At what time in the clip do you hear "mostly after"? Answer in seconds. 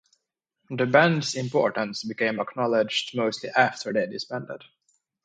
3.15-3.93